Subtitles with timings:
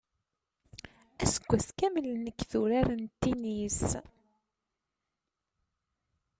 [1.23, 3.81] Aseggas kamel nekk d urar n tinis.